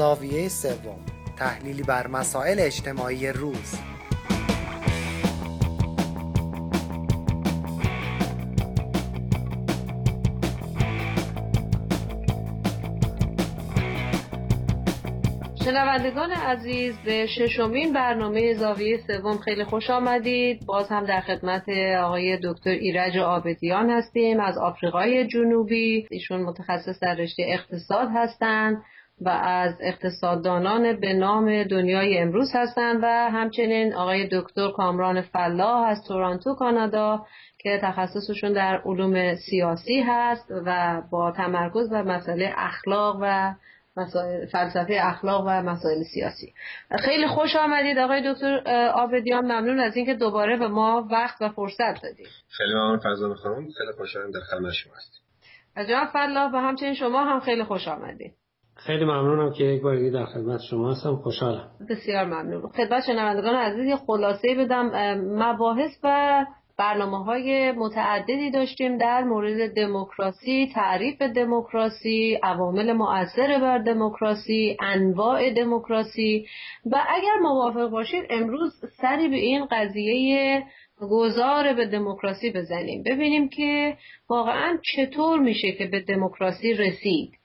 زاویه 0.00 0.48
سوم. 0.48 0.98
تحلیلی 1.38 1.82
بر 1.82 2.06
مسائل 2.06 2.56
اجتماعی 2.60 3.32
روز. 3.32 3.78
شنوندگان 15.64 16.32
عزیز 16.32 16.94
به 17.04 17.26
ششمین 17.26 17.92
برنامه 17.92 18.54
زاویه 18.54 19.00
سوم 19.06 19.38
خیلی 19.38 19.64
خوش 19.64 19.90
آمدید. 19.90 20.66
باز 20.66 20.88
هم 20.88 21.06
در 21.06 21.20
خدمت 21.20 21.68
آقای 21.98 22.38
دکتر 22.44 22.70
ایرج 22.70 23.18
آبدیان 23.18 23.90
هستیم 23.90 24.40
از 24.40 24.58
آفریقای 24.58 25.26
جنوبی. 25.26 26.06
ایشون 26.10 26.42
متخصص 26.42 27.00
در 27.00 27.14
رشته 27.14 27.42
اقتصاد 27.48 28.08
هستند. 28.14 28.82
و 29.20 29.28
از 29.28 29.74
اقتصاددانان 29.80 31.00
به 31.00 31.12
نام 31.12 31.64
دنیای 31.64 32.18
امروز 32.18 32.50
هستند 32.54 33.00
و 33.02 33.06
همچنین 33.06 33.94
آقای 33.94 34.28
دکتر 34.32 34.70
کامران 34.70 35.22
فلاح 35.22 35.88
از 35.88 36.04
تورانتو 36.08 36.54
کانادا 36.54 37.26
که 37.58 37.80
تخصصشون 37.82 38.52
در 38.52 38.82
علوم 38.84 39.34
سیاسی 39.34 40.00
هست 40.00 40.52
و 40.66 41.02
با 41.10 41.32
تمرکز 41.32 41.90
بر 41.90 42.02
مسئله 42.02 42.52
اخلاق 42.56 43.18
و 43.22 43.54
مسائل 43.96 44.46
فلسفه 44.46 44.98
اخلاق 45.00 45.44
و 45.46 45.62
مسائل 45.62 46.02
سیاسی. 46.02 46.54
خیلی 47.04 47.26
خوش 47.26 47.56
آمدید 47.56 47.98
آقای 47.98 48.32
دکتر 48.32 48.62
آبدیان. 48.94 49.44
ممنون 49.44 49.80
از 49.80 49.96
اینکه 49.96 50.14
دوباره 50.14 50.56
به 50.56 50.68
ما 50.68 51.08
وقت 51.10 51.42
و 51.42 51.48
فرصت 51.48 52.02
دادید. 52.02 52.28
خیلی 52.48 52.74
ممنون 52.74 52.98
فرزان 52.98 53.34
خانم 53.34 53.68
خیلی 53.78 53.92
خوشحالم 53.96 54.30
در 54.30 54.40
خدمت 54.40 54.72
شما 54.72 54.94
هستیم. 54.94 55.22
از 55.76 55.88
جناب 55.88 56.08
فلاح 56.08 56.52
و 56.52 56.56
همچنین 56.56 56.94
شما 56.94 57.24
هم 57.24 57.40
خیلی 57.40 57.64
خوش 57.64 57.88
آمدید. 57.88 58.34
خیلی 58.86 59.04
ممنونم 59.04 59.52
که 59.52 59.64
یک 59.64 59.82
بار 59.82 59.96
دیگه 59.96 60.10
در 60.10 60.24
خدمت 60.24 60.60
شما 60.70 60.90
هستم. 60.90 61.16
خوشحالم. 61.16 61.70
بسیار 61.90 62.24
ممنون. 62.24 62.68
خدمت 62.68 63.02
شنوندگان 63.06 63.54
عزیز 63.54 63.84
یه 63.86 63.96
خلاصه 63.96 64.54
بدم. 64.54 64.90
مباحث 65.20 65.90
و 66.04 66.46
برنامه 66.78 67.24
های 67.24 67.72
متعددی 67.72 68.50
داشتیم 68.50 68.98
در 68.98 69.24
مورد 69.24 69.74
دموکراسی، 69.74 70.70
تعریف 70.74 71.22
دموکراسی، 71.22 72.38
عوامل 72.42 72.92
مؤثر 72.92 73.58
بر 73.60 73.78
دموکراسی، 73.78 74.76
انواع 74.80 75.50
دموکراسی. 75.50 76.46
و 76.86 76.96
اگر 77.08 77.36
موافق 77.42 77.90
باشید 77.90 78.24
امروز 78.30 78.72
سری 79.00 79.28
به 79.28 79.36
این 79.36 79.66
قضیه 79.70 80.62
گذار 81.00 81.74
به 81.74 81.86
دموکراسی 81.86 82.50
بزنیم. 82.50 83.02
ببینیم 83.02 83.48
که 83.48 83.96
واقعا 84.28 84.78
چطور 84.82 85.38
میشه 85.38 85.72
که 85.72 85.86
به 85.86 86.00
دموکراسی 86.00 86.74
رسید. 86.74 87.39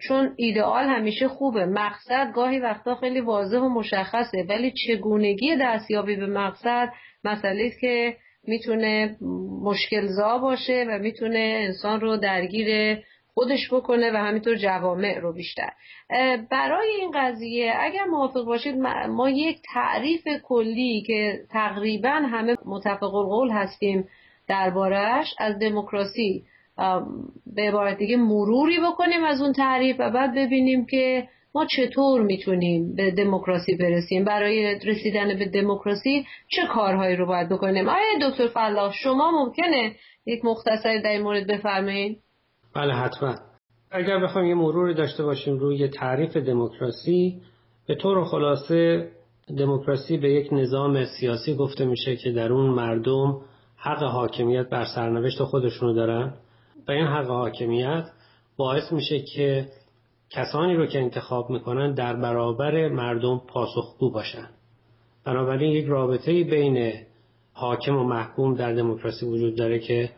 چون 0.00 0.32
ایدئال 0.36 0.84
همیشه 0.84 1.28
خوبه. 1.28 1.66
مقصد 1.66 2.32
گاهی 2.34 2.58
وقتا 2.58 2.94
خیلی 2.94 3.20
واضح 3.20 3.58
و 3.58 3.68
مشخصه 3.68 4.46
ولی 4.48 4.72
چگونگی 4.86 5.56
دستیابی 5.60 6.16
به 6.16 6.26
مقصد 6.26 6.88
مسئله 7.24 7.64
است 7.64 7.80
که 7.80 8.16
می‌تونه 8.46 9.16
مشکل 9.62 10.06
زا 10.06 10.38
باشه 10.38 10.84
و 10.88 10.98
می‌تونه 10.98 11.60
انسان 11.64 12.00
رو 12.00 12.16
درگیر 12.16 12.98
خودش 13.34 13.72
بکنه 13.72 14.10
و 14.10 14.16
همینطور 14.16 14.56
جوامع 14.56 15.18
رو 15.18 15.32
بیشتر. 15.32 15.70
برای 16.50 16.88
این 16.88 17.10
قضیه 17.14 17.72
اگر 17.80 18.04
موافق 18.04 18.44
باشید 18.44 18.74
ما 19.08 19.30
یک 19.30 19.58
تعریف 19.74 20.22
کلی 20.42 21.04
که 21.06 21.40
تقریبا 21.50 22.10
همه 22.10 22.56
متفق 22.66 23.14
القول 23.14 23.50
هستیم 23.50 24.08
دربارهش 24.48 25.34
از 25.38 25.58
دموکراسی 25.58 26.44
به 27.46 27.62
عبارت 27.62 27.98
دیگه 27.98 28.16
مروری 28.16 28.78
بکنیم 28.80 29.24
از 29.24 29.40
اون 29.40 29.52
تعریف 29.52 29.96
و 29.98 30.10
بعد 30.10 30.34
ببینیم 30.34 30.86
که 30.86 31.28
ما 31.54 31.66
چطور 31.66 32.22
می‌تونیم 32.22 32.94
به 32.96 33.10
دموکراسی 33.10 33.76
برسیم. 33.76 34.24
برای 34.24 34.78
رسیدن 34.78 35.38
به 35.38 35.44
دموکراسی 35.44 36.26
چه 36.48 36.62
کارهایی 36.74 37.16
رو 37.16 37.26
باید 37.26 37.48
بکنیم؟ 37.48 37.88
آیا 37.88 38.30
دکتر 38.30 38.48
فلاح 38.48 38.92
شما 38.92 39.30
ممکنه 39.30 39.92
یک 40.26 40.44
مختصری 40.44 41.02
در 41.02 41.10
این 41.10 41.22
مورد 41.22 41.46
بفرمایید؟ 41.46 42.18
بله 42.74 42.94
حتما. 42.94 43.34
اگر 43.90 44.18
بخوایم 44.18 44.48
یه 44.48 44.54
مروری 44.54 44.94
داشته 44.94 45.24
باشیم 45.24 45.58
روی 45.58 45.88
تعریف 45.88 46.36
دموکراسی 46.36 47.40
به 47.88 47.94
طور 47.94 48.24
خلاصه 48.24 49.08
دموکراسی 49.58 50.16
به 50.16 50.30
یک 50.30 50.52
نظام 50.52 51.04
سیاسی 51.04 51.54
گفته 51.54 51.84
میشه 51.84 52.16
که 52.16 52.30
در 52.30 52.52
اون 52.52 52.70
مردم 52.70 53.40
حق 53.76 54.02
حاکمیت 54.02 54.68
بر 54.68 54.84
سرنوشت 54.94 55.42
خودشونو 55.42 55.94
دارن. 55.94 56.34
و 56.88 56.92
این 56.92 57.06
حق 57.06 57.26
حاکمیت 57.26 58.04
باعث 58.56 58.92
میشه 58.92 59.20
که 59.20 59.66
کسانی 60.30 60.74
رو 60.74 60.86
که 60.86 61.00
انتخاب 61.00 61.50
می‌کنن 61.50 61.94
در 61.94 62.16
برابر 62.16 62.88
مردم 62.88 63.42
پاسخگو 63.48 64.10
باشن. 64.10 64.48
بنابراین 65.24 65.72
یک 65.72 65.86
رابطه 65.86 66.44
بین 66.44 66.92
حاکم 67.52 67.96
و 67.96 68.04
محکوم 68.04 68.54
در 68.54 68.72
دموکراسی 68.72 69.26
وجود 69.26 69.56
داره 69.56 69.78
که 69.78 70.10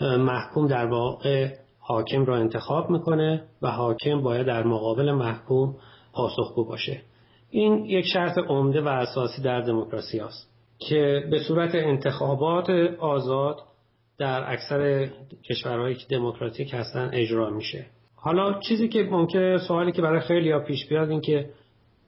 محکوم 0.00 0.66
در 0.66 0.86
واقع 0.86 1.48
حاکم 1.78 2.24
را 2.24 2.36
انتخاب 2.36 2.90
می‌کنه 2.90 3.44
و 3.62 3.70
حاکم 3.70 4.22
باید 4.22 4.46
در 4.46 4.62
مقابل 4.62 5.12
محکوم 5.12 5.76
پاسخگو 6.12 6.64
باشه. 6.64 7.02
این 7.50 7.84
یک 7.84 8.06
شرط 8.06 8.38
عمده 8.38 8.80
و 8.80 8.88
اساسی 8.88 9.42
در 9.42 9.60
دموکراسی 9.60 10.20
است 10.20 10.50
که 10.78 11.28
به 11.30 11.38
صورت 11.38 11.74
انتخابات 11.74 12.70
آزاد 12.98 13.56
در 14.18 14.52
اکثر 14.52 15.08
کشورهایی 15.50 15.94
که 15.94 16.06
دموکراتیک 16.10 16.74
هستن 16.74 17.10
اجرا 17.12 17.50
میشه. 17.50 17.86
حالا 18.16 18.60
چیزی 18.60 18.88
که 18.88 19.02
ممکنه 19.02 19.58
سوالی 19.58 19.92
که 19.92 20.02
برای 20.02 20.20
خیلی 20.20 20.50
ها 20.50 20.58
پیش 20.58 20.86
بیاد 20.86 21.10
این 21.10 21.20
که 21.20 21.50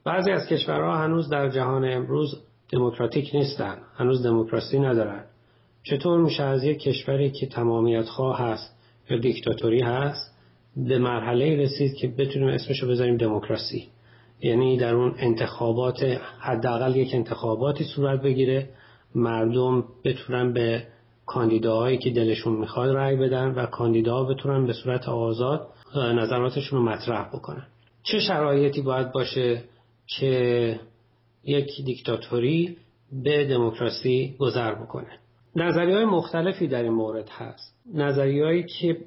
بعضی 0.03 0.31
از 0.31 0.47
کشورها 0.47 0.97
هنوز 0.97 1.29
در 1.29 1.49
جهان 1.49 1.85
امروز 1.85 2.43
دموکراتیک 2.71 3.35
نیستن 3.35 3.77
هنوز 3.95 4.23
دموکراسی 4.23 4.79
ندارن. 4.79 5.23
چطور 5.83 6.19
میشه 6.19 6.43
از 6.43 6.63
یک 6.63 6.79
کشوری 6.79 7.31
که 7.31 7.47
تمامیت 7.47 8.05
خواه 8.05 8.39
هست 8.39 8.77
یا 9.09 9.17
دیکتاتوری 9.17 9.81
هست 9.81 10.37
به 10.77 10.97
مرحله 10.97 11.55
رسید 11.55 11.93
که 11.93 12.07
بتونیم 12.07 12.47
اسمشو 12.47 12.87
بذاریم 12.87 13.17
دموکراسی؟ 13.17 13.87
یعنی 14.41 14.77
در 14.77 14.95
اون 14.95 15.15
انتخابات 15.17 16.19
حداقل 16.39 16.95
یک 16.95 17.09
انتخاباتی 17.13 17.83
صورت 17.83 18.21
بگیره 18.21 18.69
مردم 19.15 19.83
بتونن 20.05 20.53
به 20.53 20.83
کاندیداهایی 21.27 21.97
که 21.97 22.09
دلشون 22.09 22.53
می‌خواد 22.53 22.95
رأی 22.95 23.15
بدن 23.15 23.47
و 23.47 23.65
کاندیداها 23.65 24.23
بتونن 24.23 24.67
به 24.67 24.73
صورت 24.73 25.09
آزاد 25.09 25.67
نظراتشون 25.95 26.79
رو 26.79 26.85
مطرح 26.85 27.27
بکنن. 27.27 27.67
چه 28.03 28.19
شرایطی 28.19 28.81
باید 28.81 29.11
باشه 29.11 29.63
که 30.07 30.79
یک 31.43 31.85
دیکتاتوری 31.85 32.77
به 33.23 33.45
دموکراسی 33.45 34.35
گذر 34.39 34.75
بکنه؟ 34.75 35.19
نظری 35.55 35.93
های 35.93 36.05
مختلفی 36.05 36.67
در 36.67 36.83
این 36.83 36.93
مورد 36.93 37.29
هست. 37.29 37.75
نظریهایی 37.93 38.63
که 38.63 38.97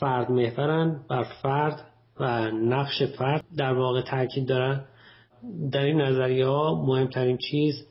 فرد 0.00 0.30
محورن 0.30 1.00
بر 1.08 1.22
فرد 1.22 1.86
و 2.20 2.50
نقش 2.50 3.02
فرد 3.02 3.44
در 3.56 3.72
واقع 3.72 4.00
تاکید 4.00 4.48
دارن. 4.48 4.84
در 5.72 5.84
این 5.84 6.00
نظریه 6.00 6.46
ها 6.46 6.84
مهمترین 6.86 7.38
چیز 7.38 7.86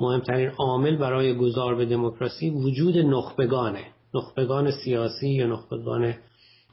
مهمترین 0.00 0.48
عامل 0.48 0.96
برای 0.96 1.34
گذار 1.34 1.74
به 1.74 1.86
دموکراسی 1.86 2.50
وجود 2.50 2.98
نخبگانه 2.98 3.84
نخبگان 4.14 4.70
سیاسی 4.70 5.28
یا 5.28 5.46
نخبگان 5.46 6.14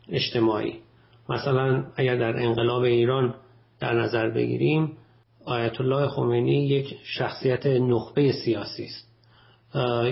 اجتماعی. 0.09 0.73
مثلا 1.29 1.85
اگر 1.95 2.15
در 2.15 2.43
انقلاب 2.43 2.81
ایران 2.81 3.35
در 3.79 3.93
نظر 3.93 4.29
بگیریم 4.29 4.97
آیت 5.45 5.81
الله 5.81 6.07
خمینی 6.07 6.67
یک 6.67 6.95
شخصیت 7.03 7.65
نخبه 7.65 8.31
سیاسی 8.31 8.83
است. 8.83 9.07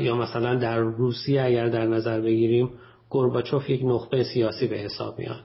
یا 0.04 0.16
مثلا 0.16 0.56
در 0.56 0.80
روسیه 0.80 1.42
اگر 1.42 1.70
در 1.70 1.86
نظر 1.86 2.22
بگیریم 2.22 2.70
گورباچوف 3.10 3.70
یک 3.70 3.82
نخبه 3.84 4.24
سیاسی 4.24 4.68
به 4.68 4.78
حساب 4.78 5.20
میاد. 5.20 5.44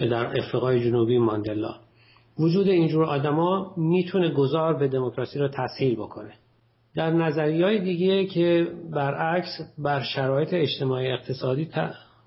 یا 0.00 0.08
در 0.08 0.38
افریقای 0.38 0.84
جنوبی 0.84 1.18
ماندلا. 1.18 1.74
وجود 2.38 2.68
اینجور 2.68 3.04
آدما 3.04 3.74
می‌تونه 3.76 4.30
گذار 4.30 4.74
به 4.74 4.88
دموکراسی 4.88 5.38
را 5.38 5.48
تسهیل 5.48 5.94
بکنه. 5.94 6.32
در 6.94 7.10
نظریه 7.10 7.64
های 7.64 7.78
دیگه 7.78 8.26
که 8.26 8.66
برعکس 8.92 9.60
بر 9.78 10.02
شرایط 10.02 10.48
اجتماعی 10.52 11.12
اقتصادی 11.12 11.68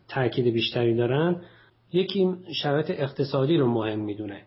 تاکید 0.07 0.54
بیشتری 0.54 0.95
دارن 0.95 1.42
یکی 1.94 2.27
شرایط 2.62 2.92
اقتصادی 2.92 3.57
رو 3.57 3.68
مهم 3.68 4.00
می‌دونه. 4.00 4.42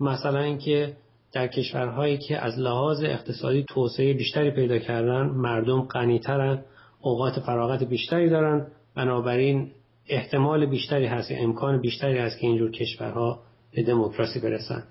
مثلا 0.00 0.40
اینکه 0.40 0.96
در 1.32 1.46
کشورهایی 1.46 2.18
که 2.18 2.38
از 2.38 2.58
لحاظ 2.58 3.04
اقتصادی 3.04 3.64
توسعه 3.68 4.12
بیشتری 4.14 4.50
پیدا 4.50 4.78
کردن 4.78 5.26
مردم 5.26 5.80
غنیترن 5.80 6.64
اوقات 7.00 7.40
فراغت 7.40 7.82
بیشتری 7.82 8.30
دارن 8.30 8.66
بنابراین 8.94 9.70
احتمال 10.08 10.66
بیشتری 10.66 11.06
هست 11.06 11.30
امکان 11.32 11.80
بیشتری 11.80 12.18
هست 12.18 12.38
که 12.38 12.46
اینجور 12.46 12.70
کشورها 12.70 13.40
به 13.74 13.82
دموکراسی 13.82 14.40
برسن. 14.40 14.82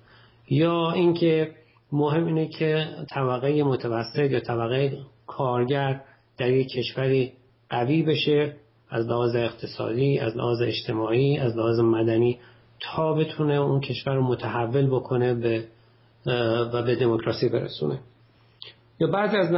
یا 0.50 0.92
اینکه 0.92 1.52
مهم 1.92 2.26
اینه 2.26 2.48
که 2.48 2.88
طبقه 3.10 3.64
متوسط 3.64 4.32
یا 4.32 4.40
طبقه 4.40 4.98
کارگر 5.28 6.02
در 6.38 6.52
یک 6.52 6.68
کشوری 6.70 7.34
قوی 7.70 8.04
بشه 8.04 8.56
از 8.90 9.08
لحاظ 9.08 9.36
اقتصادی 9.36 10.20
از 10.20 10.38
لحاظ 10.38 10.62
اجتماعی 10.62 11.38
از 11.38 11.58
لحاظ 11.58 11.80
مدنی 11.80 12.40
تا 12.80 13.14
بتونه 13.14 13.54
اون 13.54 13.80
کشور 13.80 14.16
رو 14.16 14.24
متحول 14.24 14.88
بکنه 14.88 15.34
به 15.34 15.66
و 16.74 16.84
به 16.84 16.96
دموکراسی 16.96 17.50
برسونه. 17.50 18.00
یا 19.00 19.08
بعضی 19.08 19.38
از 19.38 19.52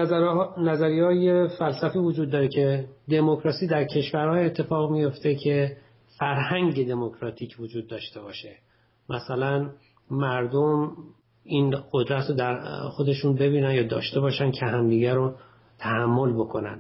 نظریه 0.58 1.04
های 1.04 1.48
فلسفی 1.48 2.00
وجود 2.00 2.30
داره 2.30 2.48
که 2.48 2.86
دموکراسی 3.10 3.68
در 3.68 3.84
کشورهای 3.84 4.46
اتفاق 4.46 4.92
میفته 4.92 5.36
که 5.36 5.78
فرهنگ 6.20 6.88
دموکراتیک 6.88 7.56
وجود 7.60 7.88
داشته 7.88 8.22
باشه. 8.22 8.56
مثلا 9.10 9.70
مردم 10.12 10.92
این 11.44 11.76
قدرت 11.92 12.30
رو 12.30 12.36
در 12.36 12.90
خودشون 12.90 13.36
ببینن 13.36 13.72
یا 13.72 13.84
داشته 13.84 14.20
باشن 14.20 14.52
که 14.52 14.66
همدیگه 14.66 15.14
رو 15.14 15.36
تحمل 15.80 16.34
بکنن. 16.34 16.80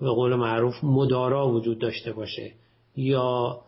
به 0.00 0.10
قول 0.10 0.34
معروف 0.34 0.74
مدارا 0.82 1.48
وجود 1.48 1.78
داشته 1.78 2.12
باشه 2.12 2.52
یا 2.96 3.58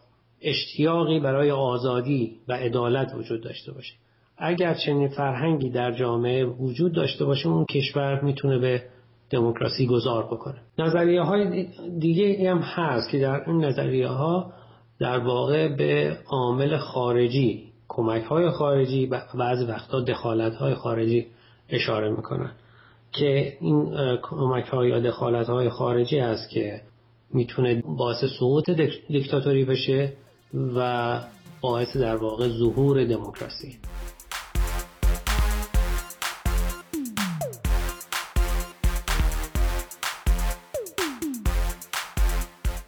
اشتیاقی 0.43 1.21
برای 1.21 1.50
آزادی 1.50 2.37
و 2.49 2.53
عدالت 2.53 3.15
وجود 3.15 3.43
داشته 3.43 3.73
باشه. 3.73 3.94
اگر 4.38 4.75
چنین 4.75 5.09
فرهنگی 5.09 5.71
در 5.71 5.93
جامعه 5.93 6.44
وجود 6.44 6.93
داشته 6.93 7.25
باشه 7.25 7.49
اون 7.49 7.65
کشور 7.65 8.21
می‌تونه 8.21 8.59
به 8.59 8.83
دموکراسی 9.31 9.87
گذار 9.87 10.26
بکنه. 10.26 10.59
نظریه 10.79 11.23
های 11.23 11.67
دیگه 11.99 12.50
هم 12.50 12.59
هست 12.59 13.11
که 13.11 13.19
در 13.19 13.50
این 13.50 13.65
نظریه 13.65 14.09
ها 14.09 14.53
در 15.00 15.19
واقع 15.19 15.76
به 15.76 16.19
عامل 16.26 16.76
خارجی 16.76 17.70
کمک 17.93 18.25
های 18.25 18.51
خارجی 18.51 19.07
و 19.07 19.21
بعضی 19.35 19.65
وقتا 19.65 20.01
دخالت 20.01 20.55
های 20.55 20.75
خارجی 20.75 21.27
اشاره 21.69 22.11
می‌کنن 22.11 22.53
که 23.13 23.57
این 23.61 23.97
کمک 24.23 24.65
های 24.65 24.89
یا 24.89 25.01
دخالت 25.01 25.47
های 25.47 25.69
خارجی 25.69 26.21
است 26.21 26.51
که 26.51 26.81
می‌تونه 27.35 27.83
باعث 27.87 28.25
سقوط 28.39 28.71
دیکتاتوری 29.09 29.65
بشه 29.65 30.13
و 30.77 31.21
باعث 31.61 31.97
در 31.97 32.17
واقع 32.17 32.49
ظهور 32.49 33.05
دموکراسی. 33.05 33.79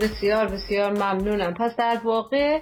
بسیار 0.00 0.46
بسیار 0.46 0.92
ممنونم. 0.92 1.54
پس 1.54 1.76
در 1.76 2.00
واقع 2.04 2.60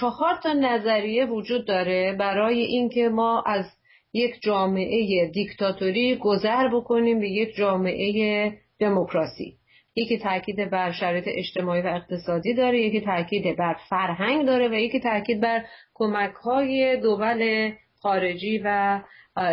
چهار 0.00 0.36
تا 0.42 0.52
نظریه 0.52 1.26
وجود 1.26 1.66
داره 1.66 2.16
برای 2.18 2.60
اینکه 2.60 3.08
ما 3.08 3.42
از 3.46 3.64
یک 4.12 4.34
جامعه 4.42 5.30
دیکتاتوری 5.34 6.16
گذر 6.16 6.68
بکنیم 6.68 7.20
به 7.20 7.28
یک 7.28 7.54
جامعه 7.54 8.52
دموکراسی. 8.80 9.54
یکی 9.96 10.18
تاکید 10.18 10.70
بر 10.70 10.92
شرایط 10.92 11.24
اجتماعی 11.26 11.82
و 11.82 11.86
اقتصادی 11.86 12.54
داره 12.54 12.80
یکی 12.80 13.00
تاکید 13.00 13.56
بر 13.56 13.76
فرهنگ 13.88 14.46
داره 14.46 14.68
و 14.68 14.72
یکی 14.72 15.00
تاکید 15.00 15.40
بر 15.40 15.64
کمک 15.94 16.34
های 16.34 16.96
دول 16.96 17.72
خارجی 18.02 18.60
و 18.64 19.00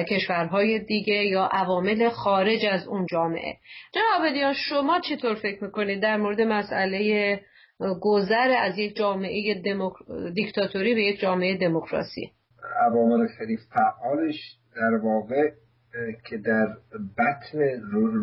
کشورهای 0.10 0.80
دیگه 0.80 1.14
یا 1.14 1.50
عوامل 1.52 2.10
خارج 2.10 2.66
از 2.66 2.88
اون 2.88 3.06
جامعه. 3.12 3.58
جناب 3.94 4.54
شما 4.54 5.00
چطور 5.00 5.36
فکر 5.36 5.64
می‌کنید 5.64 6.02
در 6.02 6.18
مورد 6.18 6.42
مسئله 6.42 7.40
گذر 8.02 8.56
از 8.60 8.78
یک 8.78 8.96
جامعه. 8.96 9.62
دیکتاتوری 10.36 10.96
به 10.96 11.04
یک 11.04 11.20
جامعه 11.20 11.58
دموکراسی 11.58 12.32
عوامل 12.80 13.28
خیلی 13.28 13.58
فعالش 13.58 14.58
در 14.76 14.96
واقع 14.96 15.52
که 16.26 16.38
در 16.38 16.68
بطن 17.18 17.60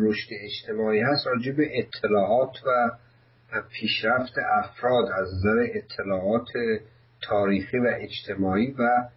رشد 0.01 0.29
اجتماعی 0.43 0.99
هست 0.99 1.27
راجع 1.27 1.51
به 1.51 1.79
اطلاعات 1.79 2.55
و 2.65 2.91
پیشرفت 3.71 4.33
افراد 4.51 5.05
از 5.05 5.27
نظر 5.27 5.67
اطلاعات 5.73 6.47
تاریخی 7.21 7.77
و 7.77 7.87
اجتماعی 7.99 8.71
و 8.71 9.09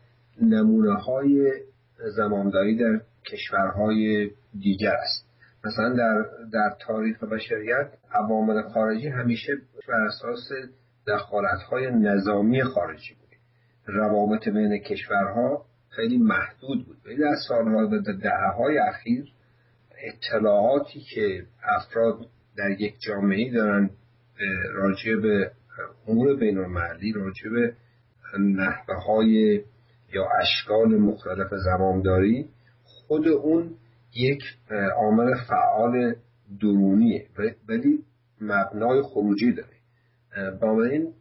نمونه 0.43 0.94
های 0.94 1.53
زمانداری 2.17 2.77
در 2.77 3.00
کشورهای 3.27 4.31
دیگر 4.59 4.94
است 4.94 5.31
مثلا 5.64 5.94
در, 5.94 6.25
در 6.53 6.76
تاریخ 6.81 7.25
بشریت 7.25 7.88
عوامل 8.12 8.62
خارجی 8.62 9.09
همیشه 9.09 9.53
بر 9.88 10.00
اساس 10.00 10.49
دخالت 11.06 11.62
های 11.70 11.91
نظامی 11.91 12.62
خارجی 12.62 13.14
بود 13.14 13.29
روابط 13.87 14.49
بین 14.49 14.79
کشورها 14.79 15.67
خیلی 15.88 16.19
محدود 16.19 16.87
بود. 16.87 16.97
ولی 17.06 17.17
در 17.17 17.37
سالها 17.49 17.88
و 17.93 17.99
دهه 17.99 18.53
های 18.59 18.79
اخیر 18.79 19.25
اطلاعاتی 20.03 21.00
که 21.14 21.47
افراد 21.62 22.19
در 22.56 22.70
یک 22.70 22.94
جامعه 23.00 23.53
دارن 23.53 23.91
راجع 24.73 25.17
به 25.17 25.50
امور 26.08 26.37
بین 26.37 26.58
المللی 26.58 27.12
راجع 27.12 27.50
به 27.50 27.75
نحوه 28.38 28.94
های 28.94 29.61
یا 30.15 30.29
اشکال 30.41 30.88
مختلف 30.88 31.55
زمانداری 31.65 32.49
خود 32.85 33.29
اون 33.29 33.75
یک 34.14 34.43
عامل 34.97 35.35
فعال 35.49 36.14
درونیه. 36.61 37.26
ولی 37.69 37.99
مبنای 38.41 39.03
خروجی 39.03 39.53
داره. 39.53 39.76
بنابراین 40.61 41.12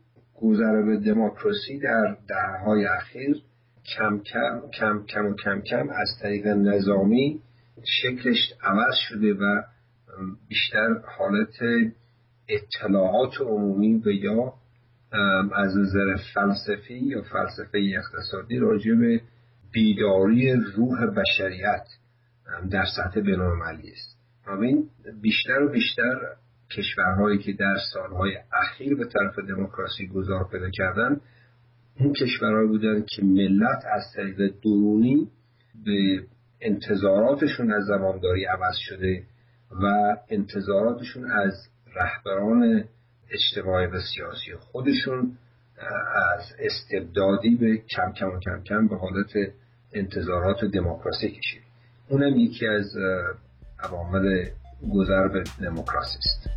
گذر 0.41 0.81
به 0.81 0.97
دموکراسی 0.97 1.79
در 1.79 2.17
دههای 2.27 2.85
اخیر 2.85 3.35
کم 3.97 4.19
کم 4.19 4.61
کم 4.79 5.05
کم 5.05 5.25
و 5.25 5.35
کم 5.35 5.61
کم 5.61 5.89
از 5.89 6.09
طریق 6.21 6.47
نظامی 6.47 7.41
شکلش 8.01 8.53
عوض 8.63 8.95
شده 9.09 9.33
و 9.33 9.61
بیشتر 10.49 10.87
حالت 11.17 11.93
اطلاعات 12.49 13.41
عمومی 13.41 14.01
و 14.05 14.09
یا 14.09 14.53
از 15.55 15.77
نظر 15.77 16.15
فلسفی 16.33 16.97
یا 16.97 17.21
فلسفه 17.21 17.79
اقتصادی 17.97 18.57
راجع 18.57 18.93
به 18.93 19.21
بیداری 19.71 20.53
روح 20.53 21.05
بشریت 21.05 21.85
در 22.71 22.85
سطح 22.95 23.21
بینالمللی 23.21 23.91
است. 23.91 24.17
همین 24.47 24.89
بیشتر 25.21 25.61
و 25.61 25.71
بیشتر 25.71 26.19
کشورهایی 26.77 27.37
که 27.37 27.53
در 27.53 27.77
سالهای 27.93 28.37
اخیر 28.53 28.95
به 28.95 29.05
طرف 29.05 29.39
دموکراسی 29.49 30.07
گذار 30.07 30.47
پیدا 30.51 30.69
کردن 30.69 31.21
اون 31.99 32.13
کشورهایی 32.13 32.67
بودن 32.67 33.05
که 33.09 33.23
ملت 33.23 33.83
از 33.91 34.03
طریق 34.15 34.53
درونی 34.63 35.27
به 35.85 36.23
انتظاراتشون 36.61 37.71
از 37.71 37.83
زمانداری 37.85 38.45
عوض 38.45 38.75
شده 38.77 39.23
و 39.71 40.15
انتظاراتشون 40.29 41.31
از 41.31 41.53
رهبران 41.95 42.83
اجتماعی 43.31 43.87
و 43.87 43.99
سیاسی 44.15 44.55
خودشون 44.59 45.37
از 46.35 46.53
استبدادی 46.59 47.55
به 47.55 47.77
کم 47.77 48.11
کم 48.11 48.27
و 48.27 48.39
کم 48.39 48.63
کم 48.63 48.87
به 48.87 48.97
حالت 48.97 49.53
انتظارات 49.93 50.65
دموکراسی 50.65 51.29
کشید 51.29 51.70
اونم 52.11 52.37
یکی 52.37 52.67
از 52.67 52.95
عوامل 53.83 54.45
گذر 54.93 55.27
به 55.27 55.43
دموکراسی 55.61 56.17
است. 56.17 56.49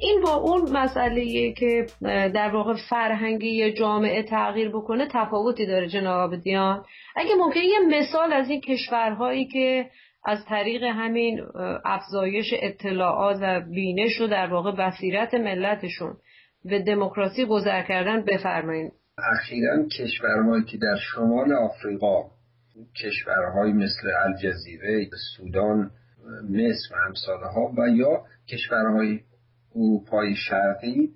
این 0.00 0.20
با 0.24 0.34
اون 0.34 0.72
مسئله 0.72 1.52
که 1.52 1.86
در 2.34 2.50
واقع 2.54 2.74
فرهنگی 2.90 3.72
جامعه 3.72 4.22
تغییر 4.22 4.68
بکنه 4.68 5.08
تفاوتی 5.12 5.66
داره 5.66 5.88
جناب 5.88 6.36
دیان 6.36 6.84
اگه 7.16 7.34
ممکن 7.38 7.60
یه 7.60 7.78
مثال 8.00 8.32
از 8.32 8.50
این 8.50 8.60
کشورهایی 8.60 9.44
که 9.44 9.90
از 10.24 10.44
طریق 10.48 10.82
همین 10.82 11.40
افزایش 11.84 12.54
اطلاعات 12.62 13.38
و 13.40 13.60
بینش 13.60 14.20
و 14.20 14.26
در 14.26 14.46
واقع 14.46 14.72
بصیرت 14.72 15.34
ملتشون 15.34 16.16
به 16.64 16.82
دموکراسی 16.82 17.44
گذر 17.44 17.82
کردن 17.82 18.24
بفرمایید 18.24 18.92
اخیرا 19.18 19.84
کشورهایی 19.98 20.64
که 20.64 20.78
در 20.78 20.96
شمال 20.96 21.52
آفریقا 21.52 22.22
کشورهایی 23.02 23.72
مثل 23.72 24.10
الجزیره 24.24 25.08
سودان 25.36 25.90
مصر 26.50 26.94
و 26.94 26.96
همساله 27.08 27.46
و 27.78 27.88
یا 27.88 28.24
کشورهای 28.48 29.20
اروپای 29.74 30.34
شرقی 30.34 31.10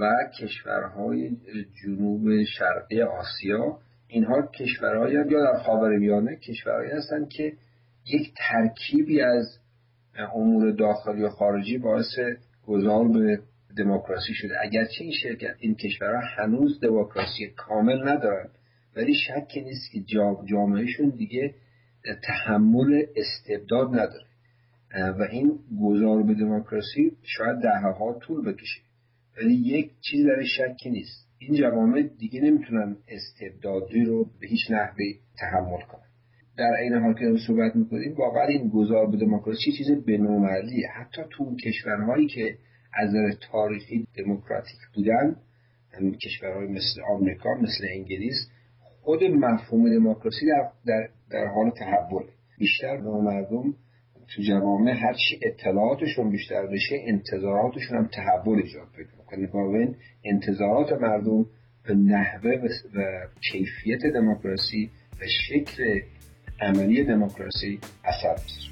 و 0.00 0.10
کشورهای 0.40 1.30
جنوب 1.82 2.44
شرقی 2.44 3.02
آسیا 3.02 3.78
اینها 4.08 4.42
کشورهایی 4.46 5.14
یا 5.14 5.22
در 5.22 5.62
خاورمیانه 5.62 6.36
کشورهایی 6.36 6.90
هستند 6.90 7.28
که 7.28 7.52
یک 8.06 8.32
ترکیبی 8.36 9.20
از 9.20 9.58
امور 10.34 10.70
داخلی 10.70 11.22
و 11.22 11.28
خارجی 11.28 11.78
باعث 11.78 12.18
گذار 12.66 13.08
به 13.08 13.40
دموکراسی 13.76 14.34
شده. 14.34 14.54
اگرچه 14.62 15.04
این 15.04 15.12
شرکت 15.22 15.54
این 15.58 15.74
کشورها 15.74 16.20
هنوز 16.36 16.80
دموکراسی 16.80 17.46
کامل 17.56 18.08
ندارن 18.08 18.48
ولی 18.96 19.14
شکی 19.14 19.60
نیست 19.60 19.92
که 19.92 20.00
جامعهشون 20.46 21.08
دیگه 21.08 21.54
تحمل 22.22 23.02
استبداد 23.16 23.88
نداره. 23.88 24.26
و 24.94 25.22
این 25.30 25.58
گذار 25.82 26.22
به 26.22 26.34
دموکراسی 26.34 27.16
شاید 27.22 27.58
دهه 27.62 27.92
ها 27.98 28.18
طول 28.22 28.52
بکشه. 28.52 28.80
ولی 29.36 29.54
یک 29.54 29.90
چیز 30.00 30.26
در 30.26 30.44
شکی 30.44 30.90
نیست. 30.90 31.28
این 31.38 31.54
جوامع 31.54 32.02
دیگه 32.02 32.40
نمی‌تونن 32.40 32.96
استبدادی 33.08 34.04
رو 34.04 34.24
به 34.40 34.46
هیچ 34.46 34.70
نحوی 34.70 35.18
تحمل 35.38 35.80
کنن. 35.80 36.09
در 36.60 36.72
این 36.82 36.94
حال 36.94 37.14
که 37.14 37.32
صحبت 37.46 37.76
می‌کنیم 37.76 38.14
واقعا 38.14 38.46
این 38.46 38.68
گذار 38.68 39.06
به 39.06 39.16
دموکراسی 39.16 39.72
چیز 39.72 39.90
بنومردیه 40.06 40.88
حتی 40.88 41.22
تو 41.30 41.56
کشورهایی 41.56 42.26
که 42.26 42.56
از 42.94 43.14
تاریخی 43.52 44.06
دموکراتیک 44.16 44.78
بودن 44.94 45.36
کشورهای 46.24 46.66
مثل 46.66 47.00
آمریکا 47.10 47.50
مثل 47.54 47.86
انگلیس 47.90 48.48
خود 49.02 49.24
مفهوم 49.24 49.90
دموکراسی 49.90 50.46
در, 50.46 50.70
در, 50.86 51.08
در 51.30 51.46
حال 51.46 51.70
تحول. 51.70 52.24
بیشتر 52.58 52.96
به 52.96 53.10
مردم 53.10 53.74
تو 54.28 54.42
جوامع 54.42 54.92
هرچی 54.92 55.40
اطلاعاتشون 55.42 56.30
بیشتر 56.30 56.66
بشه 56.66 56.96
انتظاراتشون 57.06 57.98
هم 57.98 58.06
تحول 58.06 58.58
ایجاد 58.58 58.88
پیدا 58.96 59.42
می‌کنه. 59.42 59.94
انتظارات 60.24 60.92
مردم 60.92 61.46
به 61.86 61.94
نحوه 61.94 62.50
و 62.94 63.00
کیفیت 63.52 64.00
دموکراسی 64.14 64.90
و 65.20 65.24
شکل 65.48 66.00
عملی 66.62 67.04
دموکراسی 67.04 67.80
اثر 68.04 68.34
بذاره 68.34 68.70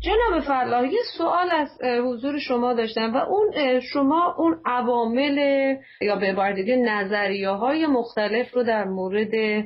جناب 0.00 0.40
فلاح 0.40 0.86
یه 0.86 1.00
سوال 1.18 1.50
از 1.50 1.68
حضور 1.82 2.38
شما 2.38 2.74
داشتم 2.74 3.14
و 3.14 3.16
اون 3.16 3.80
شما 3.80 4.34
اون 4.38 4.60
عوامل 4.66 5.38
یا 6.00 6.16
به 6.16 6.26
عبارت 6.26 6.54
دیگه 6.54 6.76
نظریه 6.76 7.48
های 7.48 7.86
مختلف 7.86 8.54
رو 8.54 8.62
در 8.62 8.84
مورد 8.84 9.64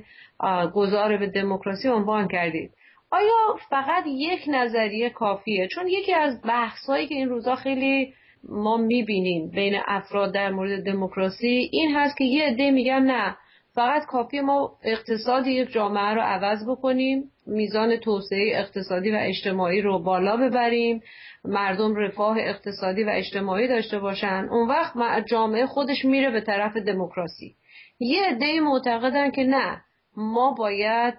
گذار 0.74 1.16
به 1.16 1.26
دموکراسی 1.26 1.88
عنوان 1.88 2.28
کردید. 2.28 2.70
آیا 3.14 3.56
فقط 3.70 4.04
یک 4.06 4.40
نظریه 4.48 5.10
کافیه؟ 5.10 5.68
چون 5.68 5.88
یکی 5.88 6.14
از 6.14 6.42
بحث 6.42 6.86
هایی 6.86 7.06
که 7.06 7.14
این 7.14 7.28
روزا 7.28 7.54
خیلی 7.54 8.14
ما 8.48 8.76
می‌بینیم 8.76 9.50
بین 9.50 9.80
افراد 9.86 10.34
در 10.34 10.50
مورد 10.50 10.84
دموکراسی 10.84 11.68
این 11.72 11.96
هست 11.96 12.16
که 12.16 12.24
یه 12.24 12.44
عده 12.44 12.70
میگن 12.70 13.02
نه 13.02 13.36
فقط 13.74 14.06
کافی 14.06 14.40
ما 14.40 14.78
اقتصاد 14.84 15.46
یک 15.46 15.68
جامعه 15.68 16.14
رو 16.14 16.20
عوض 16.20 16.68
بکنیم 16.68 17.30
میزان 17.46 17.96
توسعه 17.96 18.52
اقتصادی 18.54 19.10
و 19.10 19.18
اجتماعی 19.20 19.80
رو 19.80 19.98
بالا 19.98 20.36
ببریم 20.36 21.02
مردم 21.44 21.96
رفاه 21.96 22.36
اقتصادی 22.40 23.04
و 23.04 23.10
اجتماعی 23.12 23.68
داشته 23.68 23.98
باشن. 23.98 24.48
اون 24.50 24.68
وقت 24.68 24.94
جامعه 25.26 25.66
خودش 25.66 26.04
میره 26.04 26.30
به 26.30 26.40
طرف 26.40 26.76
دموکراسی. 26.76 27.54
یه 28.00 28.22
عده 28.26 28.60
معتقدن 28.60 29.30
که 29.30 29.44
نه 29.44 29.80
ما 30.16 30.54
باید 30.58 31.14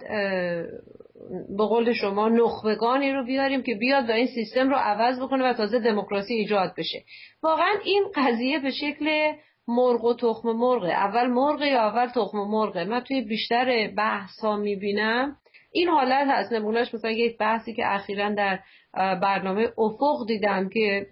به 1.58 1.66
قول 1.66 1.94
شما 1.94 2.30
نخبگانی 2.30 3.12
رو 3.12 3.26
بیاریم 3.26 3.64
که 3.64 3.76
بیاد 3.76 4.10
و 4.10 4.12
این 4.12 4.28
سیستم 4.28 4.70
رو 4.70 4.76
عوض 4.76 5.20
بکنه 5.20 5.50
و 5.50 5.54
تازه 5.54 5.80
دموکراسی 5.80 6.34
ایجاد 6.34 6.74
بشه. 6.78 7.04
واقعا 7.44 7.74
این 7.86 8.04
قضیه 8.16 8.60
به 8.60 8.72
شکل 8.72 9.32
مرغ 9.68 10.04
و 10.04 10.14
تخم 10.14 10.52
مرغه. 10.52 10.92
اول 10.92 11.28
مرغه 11.28 11.68
یا 11.68 11.82
اول 11.82 12.08
تخم 12.08 12.38
مرغه؟ 12.38 12.84
من 12.84 13.00
توی 13.00 13.22
بیشتر 13.22 13.88
بحث 13.98 14.40
ها 14.40 14.56
می‌بینم. 14.56 15.36
این 15.72 15.88
حالت 15.88 16.28
هست. 16.30 16.54
نمونهش 16.54 16.94
مثلا 16.94 17.12
یک 17.12 17.38
بحثی 17.38 17.74
که 17.74 17.94
اخیرا 17.94 18.30
در 18.30 18.60
برنامه 18.94 19.70
افق 19.78 20.28
دیدم 20.28 20.70
که 20.70 21.08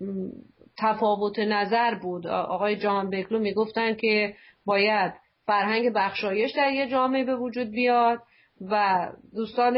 تفاوت 0.80 1.40
نظر 1.40 1.96
بود. 1.96 2.28
آقای 2.28 2.76
جهان 2.76 3.10
بکلو 3.10 3.40
می‌گفتن 3.40 3.96
که 3.96 4.34
باید 4.66 5.14
فرهنگ 5.46 5.94
بخشایش 5.94 6.52
در 6.52 6.72
یه 6.72 6.88
جامعه 6.88 7.24
به 7.24 7.36
وجود 7.36 7.72
بیاد. 7.72 8.20
و 8.72 9.08
دوستان 9.36 9.78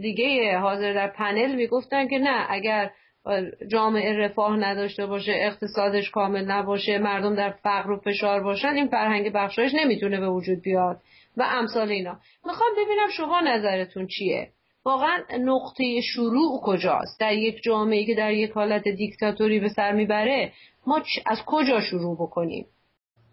دیگه 0.00 0.58
حاضر 0.58 0.92
در 0.92 1.08
پنل 1.08 1.54
می‌گفتن 1.54 2.08
که 2.08 2.18
نه 2.18 2.46
اگر 2.48 2.90
جامعه 3.70 4.16
رفاه 4.16 4.56
نداشته 4.56 5.06
باشه 5.06 5.32
اقتصادش 5.34 6.10
کامل 6.10 6.44
نباشه 6.44 6.98
مردم 6.98 7.34
در 7.34 7.50
فقر 7.50 7.90
و 7.90 8.00
فشار 8.00 8.42
باشن 8.42 8.68
این 8.68 8.88
فرهنگ 8.88 9.32
بخشایش 9.32 9.74
نمی‌تونه 9.74 10.20
به 10.20 10.28
وجود 10.28 10.62
بیاد 10.62 11.00
و 11.36 11.42
امثال 11.50 11.88
اینا. 11.88 12.18
می‌خوام 12.46 12.70
ببینم 12.72 13.08
شما 13.16 13.40
نظرتون 13.40 14.06
چیه؟ 14.06 14.48
واقعا 14.84 15.18
نقطه 15.40 16.00
شروع 16.00 16.60
کجاست؟ 16.62 17.20
در 17.20 17.32
یک 17.32 17.62
جامعه 17.62 18.04
که 18.04 18.14
در 18.14 18.32
یک 18.32 18.50
حالت 18.50 18.82
دیکتاتوری 18.88 19.60
به 19.60 19.68
سر 19.68 19.92
می‌بره 19.92 20.52
ما 20.86 21.02
از 21.26 21.38
کجا 21.46 21.80
شروع 21.80 22.16
بکنیم؟ 22.16 22.66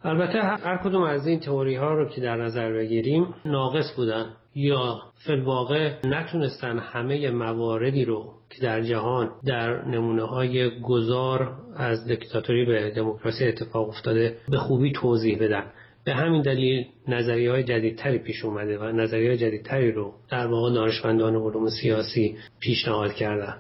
البته 0.06 0.42
هر 0.42 0.78
کدوم 0.78 1.04
از 1.04 1.28
این 1.28 1.40
تئوری 1.40 1.76
ها 1.76 1.94
رو 1.94 2.10
که 2.10 2.22
در 2.22 2.38
نظر 2.38 2.74
بگیریم 2.74 3.28
ناقص 3.46 3.96
بودن 3.96 4.26
یا 4.56 5.02
فلواقع 5.26 5.94
نتونستن 6.04 6.80
همه 6.80 7.32
مواردی 7.32 8.06
رو 8.06 8.34
که 8.50 8.62
در 8.62 8.82
جهان 8.82 9.30
در 9.46 9.86
نمونه 9.86 10.24
های 10.24 10.80
گذار 10.80 11.54
از 11.76 12.08
دیکتاتوری 12.08 12.66
به 12.66 12.92
دموکراسی 12.96 13.46
اتفاق 13.46 13.90
افتاده 13.90 14.38
به 14.50 14.58
خوبی 14.58 14.92
توضیح 14.92 15.38
بدن. 15.40 15.64
به 16.06 16.14
همین 16.14 16.42
دلیل 16.42 16.86
نظریه 17.08 17.52
های 17.52 17.64
جدیدتری 17.64 18.18
پیش 18.18 18.46
اومده 18.46 18.78
و 18.78 18.84
نظریه 18.84 19.30
های 19.30 19.38
جدیدتری 19.38 19.92
رو 19.92 20.14
در 20.32 20.48
واقع 20.48 20.74
دانشمندان 20.74 21.36
علوم 21.36 21.70
سیاسی 21.82 22.38
پیشنهاد 22.60 23.14
کردن. 23.14 23.56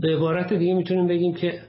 به 0.00 0.16
عبارت 0.16 0.52
دیگه 0.52 0.74
می‌تونیم 0.74 1.06
بگیم 1.06 1.34
که 1.34 1.60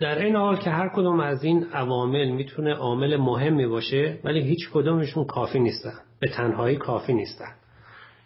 در 0.00 0.18
این 0.18 0.36
حال 0.36 0.56
که 0.56 0.70
هر 0.70 0.88
کدوم 0.88 1.20
از 1.20 1.44
این 1.44 1.64
عوامل 1.72 2.30
می‌تونه 2.30 2.74
عامل 2.74 3.16
مهمی 3.16 3.66
باشه 3.66 4.18
ولی 4.24 4.40
هیچ 4.40 4.70
کدومشون 4.72 5.24
کافی 5.24 5.58
نیستن. 5.58 5.94
به 6.20 6.28
تنهایی 6.28 6.76
کافی 6.76 7.14
نیستن. 7.14 7.52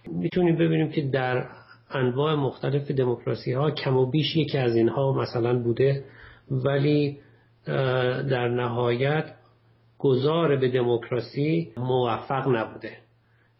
می‌تونیم 0.09 0.55
ببینیم 0.55 0.91
که 0.91 1.03
در 1.03 1.47
انواع 1.91 2.35
مختلف 2.35 2.91
دموکراسی 2.91 3.53
ها 3.53 3.71
کم 3.71 3.97
و 3.97 4.07
بیش 4.07 4.37
یکی 4.37 4.59
از 4.59 4.77
اینها 4.77 5.13
مثلا 5.13 5.59
بوده 5.59 6.05
ولی 6.51 7.19
در 8.31 8.49
نهایت 8.49 9.35
گذار 9.99 10.57
به 10.57 10.69
دموکراسی 10.69 11.73
موفق 11.77 12.49
نبوده. 12.49 12.97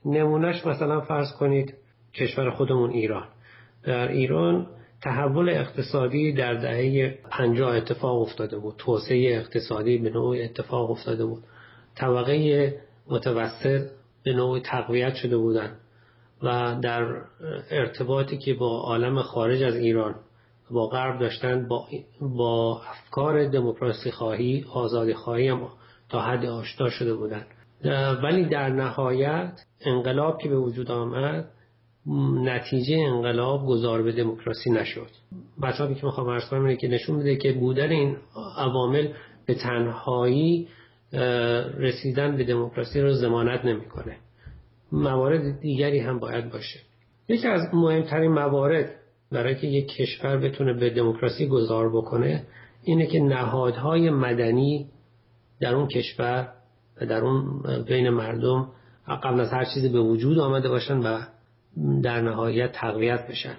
نمونهش 0.05 0.67
مثلا 0.67 1.01
فرض 1.01 1.33
کنید 1.33 1.75
کشور 2.15 2.51
خودمون 2.51 2.91
ایران. 2.91 3.25
در 3.85 4.09
ایران 4.09 4.67
تحول 5.03 5.49
اقتصادی 5.49 6.33
در 6.33 6.55
دهه 6.55 7.19
پنجاه 7.31 7.77
اتفاق 7.77 8.21
افتاده 8.21 8.59
بود. 8.59 8.75
توسعه 8.79 9.37
اقتصادی 9.37 9.99
به 9.99 10.11
نوع 10.11 10.37
اتفاق 10.45 10.91
افتاده 10.91 11.25
بود. 11.25 11.43
طبقه 11.95 12.75
متوسط 13.07 13.91
به 14.25 14.33
نوع 14.33 14.61
تقویت 14.61 15.15
شده 15.15 15.37
بودند 15.37 15.77
و 16.43 16.77
در 16.83 17.23
ارتباطی 17.71 18.39
که 18.39 18.55
با 18.55 18.81
عالم 18.81 19.23
خارج 19.23 19.63
از 19.63 19.77
ایران 19.77 20.15
با 20.71 20.87
غرب 20.87 21.21
داشتن 21.21 21.69
با, 21.69 21.89
با 22.21 22.83
افکار 22.91 23.49
دموکراسی 23.49 24.11
خواهی 24.11 24.65
آزادی 24.73 25.15
خواهی 25.15 25.49
هم 25.49 25.69
تا 26.09 26.21
حد 26.21 26.45
آشنا 26.45 26.91
شده 26.91 27.15
بودند. 27.15 27.47
ولی 28.23 28.45
در 28.45 28.69
نهایت 28.69 29.61
انقلاب 29.81 30.39
که 30.39 30.49
به 30.49 30.57
وجود 30.57 30.91
آمد 30.91 31.51
نتیجه 32.45 32.97
انقلاب 32.97 33.67
گذار 33.67 34.03
به 34.03 34.13
دموکراسی 34.13 34.71
نشد. 34.71 35.09
مطلبی 35.59 35.95
که 35.95 36.07
می‌خوام 36.07 36.29
ارز 36.29 36.49
کنم 36.49 36.65
اینه 36.65 36.77
که 36.77 36.89
نشون 36.89 37.17
میده 37.17 37.37
که 37.37 37.53
بودن 37.53 37.91
این 37.91 38.17
عوامل 38.57 39.09
به 39.47 39.55
تنهایی 39.55 40.69
رسیدن 41.79 42.37
به 42.37 42.45
دموکراسی 42.45 43.01
رو 43.01 43.13
ضمانت 43.13 43.65
نمی‌کنه. 43.65 44.17
موارد 44.93 45.61
دیگری 45.61 45.99
هم 45.99 46.19
باید 46.19 46.51
باشه. 46.51 46.81
یکی 47.29 47.49
از 47.49 47.75
مهمترین 47.75 48.31
موارد 48.31 48.91
برای 49.33 49.55
که 49.55 49.67
یک 49.67 49.89
کشور 49.89 50.37
بتونه 50.37 50.73
به 50.73 50.91
دموکراسی 50.91 51.47
گذار 51.47 51.89
بکنه 51.89 52.47
اینه 52.85 53.07
که 53.07 53.21
نهادهای 53.21 54.11
مدنی 54.11 54.87
در 55.61 55.75
اون 55.75 55.89
کشور 55.89 56.49
و 57.01 57.07
در 57.07 57.25
اون 57.25 57.63
بین 57.89 58.11
مردم 58.11 58.69
قبل 59.23 59.41
از 59.41 59.53
هر 59.53 59.65
چیزی 59.65 59.89
به 59.89 60.01
وجود 60.01 60.39
آمده 60.39 60.69
باشن 60.69 60.99
و 60.99 61.21
در 62.03 62.21
نهایت 62.21 62.73
تقویت 62.73 63.29
بشن. 63.29 63.57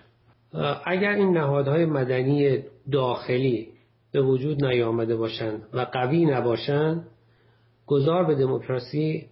اگر 0.85 1.09
این 1.09 1.37
نهادهای 1.37 1.85
مدنی 1.85 2.59
داخلی 2.91 3.67
به 4.11 4.21
وجود 4.21 4.65
نیامده 4.65 5.15
باشند 5.15 5.61
و 5.73 5.79
قوی 5.79 6.25
نباشند 6.25 7.07
گذار 7.87 8.23
به 8.23 8.35
دموکراسی 8.35 9.25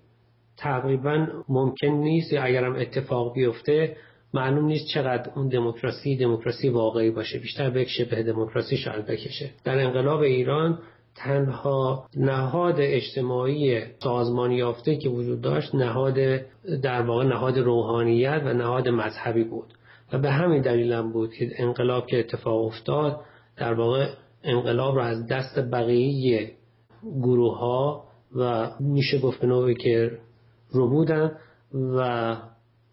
تقریبا 0.58 1.28
ممکن 1.50 1.88
نیست 1.88 2.34
یا 2.34 2.44
اگرم 2.44 2.76
اتفاق 2.76 3.34
بیفته 3.34 3.98
معلوم 4.34 4.66
نیست 4.66 4.88
چقدر 4.94 5.32
اون 5.36 5.48
دموکراسی 5.48 6.18
دموکراسی 6.18 6.70
واقعی 6.70 7.12
باشه. 7.12 7.40
بیشتر 7.40 7.70
به 7.70 7.86
شبه 7.86 8.24
دموکراسی 8.24 8.78
شاید 8.78 9.06
بکشه. 9.06 9.50
در 9.64 9.80
انقلاب 9.80 10.20
ایران 10.20 10.80
تنها 11.16 12.06
نهاد 12.18 12.76
اجتماعی 12.78 13.82
سازمانی 14.04 14.56
یافته 14.56 14.96
که 14.98 15.10
وجود 15.10 15.42
داشت 15.42 15.76
نهاد 15.76 16.16
در 16.84 17.02
واقع 17.02 17.26
نهاد 17.26 17.58
روحانیت 17.58 18.42
و 18.46 18.54
نهاد 18.54 18.88
مذهبی 18.88 19.44
بود. 19.44 19.74
و 20.14 20.20
به 20.20 20.32
همین 20.32 20.62
دلیل 20.62 20.94
هم 20.94 21.12
بود 21.12 21.34
که 21.34 21.50
انقلاب 21.58 22.08
که 22.08 22.20
اتفاق 22.20 22.66
افتاد 22.66 23.22
در 23.58 23.74
واقع 23.74 24.10
انقلاب 24.44 24.96
را 24.96 25.06
از 25.06 25.28
دست 25.28 25.60
بقیه 25.60 26.52
گروه 27.04 27.58
ها 27.58 28.04
و 28.36 28.70
میشه 28.80 29.20
گفت 29.20 29.42
به 29.42 29.48
نوعی 29.48 29.76
که 29.76 30.18
رو 30.70 30.90
بودن 30.90 31.32
و 31.74 32.36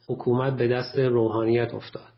حکومت 0.08 0.56
به 0.56 0.68
دست 0.68 0.98
روحانیت 0.98 1.75
افتاد. 1.75 2.17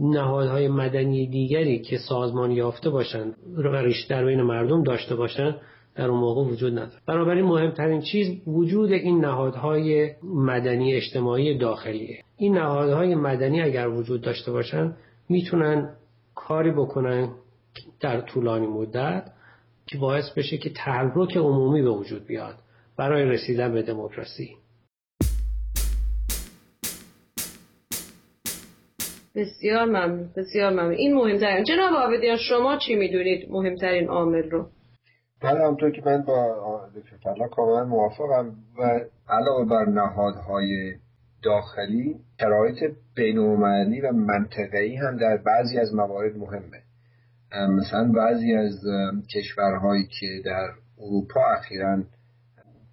نهادهای 0.00 0.68
مدنی 0.68 1.26
دیگری 1.26 1.78
که 1.78 1.98
سازمان 1.98 2.50
یافته 2.50 2.90
باشند 2.90 3.36
ریش 3.56 4.04
در 4.04 4.24
بین 4.24 4.42
مردم 4.42 4.82
داشته 4.82 5.14
باشند 5.14 5.60
در 5.94 6.08
اون 6.08 6.20
موقع 6.20 6.42
وجود 6.42 6.72
نداره. 6.72 7.00
بنابراین 7.06 7.44
مهمترین 7.44 8.00
چیز 8.00 8.48
وجود 8.48 8.92
این 8.92 9.20
نهادهای 9.24 10.10
مدنی 10.22 10.94
اجتماعی 10.94 11.58
داخلیه. 11.58 12.22
این 12.36 12.58
نهادهای 12.58 13.14
مدنی 13.14 13.62
اگر 13.62 13.88
وجود 13.88 14.20
داشته 14.20 14.52
باشن 14.52 14.96
می‌تونن 15.28 15.90
کاری 16.34 16.70
بکنن 16.70 17.28
در 18.00 18.20
طولانی 18.20 18.66
مدت 18.66 19.30
که 19.86 19.98
باعث 19.98 20.30
بشه 20.36 20.58
که 20.58 20.70
تحرک 20.70 21.36
عمومی 21.36 21.82
به 21.82 21.90
وجود 21.90 22.26
بیاد 22.26 22.54
برای 22.96 23.24
رسیدن 23.24 23.72
به 23.72 23.82
دموکراسی. 23.82 24.56
بسیار 29.34 29.84
ممنون 29.84 30.30
بسیار 30.36 30.72
ممنون. 30.72 30.92
این 30.92 31.14
مهمترین 31.14 31.64
جناب 31.64 31.94
آبدیان 31.94 32.36
شما 32.36 32.78
چی 32.86 32.94
می‌دونید 32.94 33.50
مهمترین 33.50 34.08
عامل 34.08 34.50
رو؟ 34.50 34.68
بله 35.42 35.66
همطور 35.66 35.90
که 35.90 36.02
من 36.06 36.22
با 36.22 36.80
دکتر 36.96 37.16
فضلا 37.16 37.48
کاملا 37.48 37.84
موافقم 37.84 38.54
و 38.78 39.00
علاوه 39.28 39.68
بر 39.70 39.84
نهادهای 39.84 40.94
داخلی 41.42 42.16
شرایط 42.40 42.94
بینالمللی 43.16 44.00
و 44.00 44.12
منطقه‌ای 44.12 44.96
هم 44.96 45.16
در 45.16 45.36
بعضی 45.36 45.78
از 45.78 45.94
موارد 45.94 46.36
مهمه. 46.36 46.82
مثلا 47.68 48.12
بعضی 48.12 48.54
از 48.54 48.80
کشورهایی 49.34 50.06
که 50.20 50.26
در 50.44 50.68
اروپا 50.98 51.40
اخیرا 51.58 52.02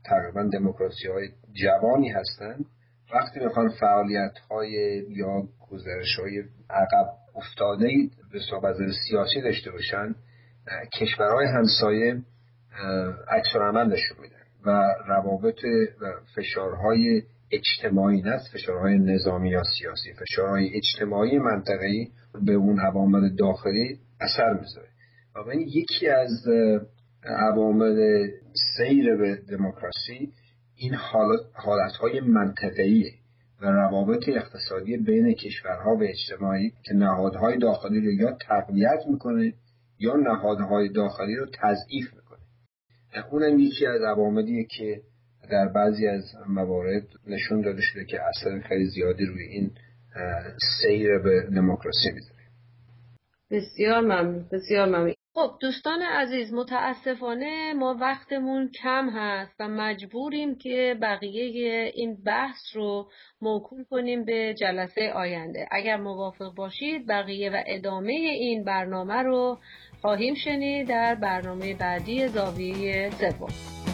تقریبا 0.06 0.44
دموکراسی 0.44 1.08
های 1.08 1.28
جوانی 1.64 2.10
هستند 2.10 2.66
وقتی 3.14 3.40
می‌خوان 3.40 3.70
فعالیت 3.70 4.38
های 4.52 5.04
یا 5.10 5.44
گزارش 5.72 6.20
های 6.20 6.44
عقب 6.70 7.08
افتاده 7.36 7.88
به 8.32 8.40
صحبت 8.50 8.76
سیاسی 9.10 9.42
داشته 9.42 9.72
باشن 9.72 10.16
کشورهای 11.00 11.48
همسایه 11.48 12.22
عکس 13.32 13.56
عمل 13.56 13.94
نشون 13.94 14.18
میدن 14.22 14.36
و 14.66 14.94
روابط 15.08 15.64
و 16.02 16.12
فشارهای 16.36 17.22
اجتماعی 17.52 18.22
نه 18.22 18.40
فشارهای 18.54 18.98
نظامی 18.98 19.50
یا 19.50 19.64
سیاسی 19.80 20.14
فشارهای 20.14 20.72
اجتماعی 20.76 21.40
منطقه‌ای 21.40 22.08
به 22.46 22.54
اون 22.54 22.80
عوامل 22.80 23.36
داخلی 23.36 24.00
اثر 24.22 24.54
می‌ذاره. 24.54 24.88
و 25.36 25.50
این 25.50 25.68
یکی 25.68 26.08
از 26.08 26.48
عوامل 27.24 28.28
سیر 28.78 29.16
به 29.16 29.36
دموکراسی 29.50 30.32
این 30.78 30.94
حالت 30.94 31.40
حالتهای 31.54 32.20
منطقه‌ایه 32.20 33.14
و 33.62 33.66
روابط 33.66 34.30
اقتصادی 34.30 34.98
بین 34.98 35.34
کشورها 35.34 35.96
و 35.96 36.04
اجتماعی 36.04 36.74
که 36.84 36.94
نهادهای 36.94 37.58
داخلی 37.58 38.00
رو 38.02 38.12
یا 38.12 38.38
تقویت 38.48 39.00
می‌کنه 39.10 39.54
یا 40.00 40.16
نهادهای 40.16 40.90
داخلی 40.90 41.36
رو 41.36 41.46
تضعیف 41.46 42.14
می‌کنه. 42.14 42.40
اونم 43.32 43.60
یکی 43.60 43.86
از 43.86 44.02
عواملیه 44.02 44.66
که 44.78 45.02
در 45.52 45.68
بعضی 45.68 46.08
از 46.08 46.24
موارد 46.48 47.08
نشون 47.28 47.62
داده 47.62 47.82
شده 47.82 48.06
که 48.06 48.18
اثر 48.22 48.60
خیلی 48.60 48.86
زیادی 48.86 49.26
روی 49.26 49.44
این 49.44 49.72
سیر 50.82 51.18
به 51.18 51.42
دموکراسی 51.56 52.12
می‌ذاره. 52.14 52.36
بسیار 53.52 54.02
ممنون. 54.02 54.46
بسیار 54.52 54.86
ممنون. 54.86 55.14
خب 55.38 55.58
دوستان 55.60 56.02
عزیز 56.02 56.54
متاسفانه 56.54 57.74
ما 57.74 57.98
وقتمون 58.02 58.72
کم 58.72 59.10
هست 59.10 59.56
و 59.60 59.68
مجبوریم 59.68 60.56
که 60.56 60.98
بقیه 61.02 61.92
این 61.96 62.24
بحث 62.24 62.76
رو 62.76 63.10
موکول 63.42 63.84
کنیم 63.84 64.26
به 64.26 64.54
جلسه 64.54 65.12
آینده. 65.16 65.68
اگر 65.72 65.98
موافق 65.98 66.54
باشید 66.56 67.08
بقیه 67.08 67.50
و 67.50 67.64
ادامه 67.68 68.14
این 68.14 68.64
برنامه 68.64 69.24
رو 69.24 69.58
خواهیم 70.02 70.36
شنید 70.36 70.88
در 70.88 71.16
برنامه 71.16 71.74
بعدی 71.74 72.28
زاویه 72.28 73.10
سوم. 73.10 73.85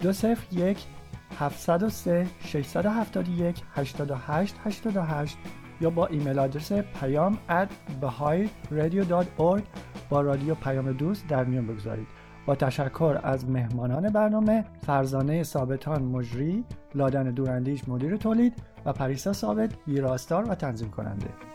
201 0.00 0.86
703 1.38 2.26
671 2.40 3.62
88 3.74 4.54
88 4.64 5.38
یا 5.80 5.90
با 5.90 6.06
ایمیل 6.06 6.38
آدرس 6.38 6.72
پیام 6.72 7.38
at 7.48 7.68
با 10.08 10.20
رادیو 10.20 10.54
پیام 10.54 10.92
دوست 10.92 11.28
در 11.28 11.44
میان 11.44 11.66
بگذارید. 11.66 12.06
با 12.46 12.54
تشکر 12.54 13.18
از 13.22 13.50
مهمانان 13.50 14.12
برنامه 14.12 14.64
فرزانه 14.86 15.42
ثابتان 15.42 16.02
مجری 16.02 16.64
لادن 16.94 17.30
دوراندیش 17.30 17.88
مدیر 17.88 18.16
تولید 18.16 18.62
و 18.84 18.92
پریسا 18.92 19.32
ثابت 19.32 19.74
ویراستار 19.88 20.50
و 20.50 20.54
تنظیم 20.54 20.90
کننده. 20.90 21.53